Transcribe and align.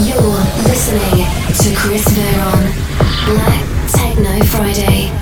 You're 0.00 0.16
listening 0.64 1.26
to 1.60 1.76
Chris 1.76 2.04
Veron, 2.08 2.72
Black 3.26 3.64
Techno 3.92 4.44
Friday. 4.46 5.12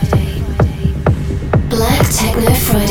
Black 1.68 2.06
Techno 2.14 2.54
Friday 2.54 2.87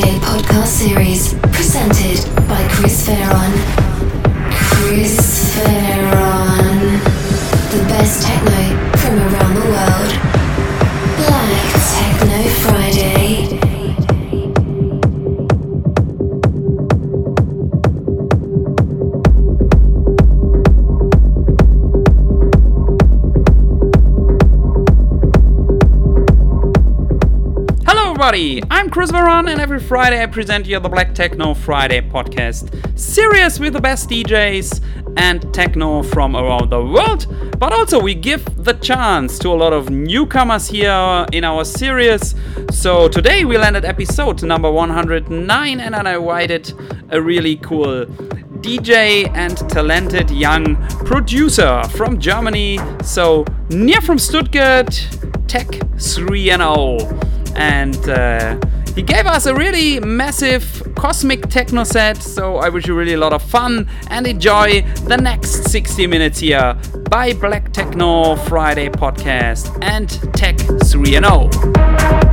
Friday 29.88 30.22
I 30.22 30.26
present 30.26 30.68
you 30.68 30.78
the 30.82 30.90
Black 30.90 31.16
Techno 31.16 31.54
Friday 31.54 32.02
podcast. 32.02 33.00
Serious 33.00 33.58
with 33.58 33.72
the 33.72 33.80
best 33.80 34.10
DJs 34.10 34.84
and 35.16 35.54
techno 35.54 36.04
from 36.04 36.36
around 36.36 36.72
the 36.72 36.84
world, 36.84 37.26
but 37.58 37.72
also 37.72 37.98
we 37.98 38.14
give 38.14 38.44
the 38.66 38.74
chance 38.74 39.40
to 39.40 39.48
a 39.48 39.56
lot 39.56 39.72
of 39.72 39.90
newcomers 39.90 40.68
here 40.68 41.26
in 41.32 41.46
our 41.46 41.64
series. 41.64 42.36
So 42.70 43.08
today 43.08 43.46
we 43.46 43.58
landed 43.58 43.86
episode 43.86 44.44
number 44.44 44.70
109, 44.70 45.80
and 45.80 45.96
I 45.96 46.16
invited 46.18 46.74
a 47.12 47.22
really 47.22 47.56
cool 47.56 48.06
DJ 48.60 49.32
and 49.36 49.58
talented 49.70 50.30
young 50.32 50.76
producer 51.06 51.82
from 51.96 52.20
Germany. 52.20 52.78
So 53.04 53.46
near 53.70 54.02
from 54.02 54.20
Stuttgart, 54.20 55.08
Tech 55.48 55.68
3 55.98 56.50
and 56.50 56.62
0 56.62 56.98
and 57.56 58.10
uh, 58.10 58.60
he 58.98 59.04
gave 59.04 59.28
us 59.28 59.46
a 59.46 59.54
really 59.54 60.00
massive 60.00 60.82
cosmic 60.96 61.48
techno 61.50 61.84
set. 61.84 62.18
So 62.18 62.58
I 62.58 62.70
wish 62.70 62.88
you 62.88 62.96
really 62.96 63.14
a 63.14 63.18
lot 63.20 63.32
of 63.32 63.44
fun 63.44 63.88
and 64.08 64.26
enjoy 64.26 64.82
the 65.06 65.18
next 65.18 65.70
60 65.70 66.08
minutes 66.08 66.40
here 66.40 66.76
by 67.08 67.34
Black 67.34 67.72
Techno 67.72 68.36
Friday 68.48 68.90
podcast 68.90 69.78
and 69.84 70.10
Tech 70.34 70.58
3 70.58 71.16
and 71.16 71.26
0. 71.28 72.27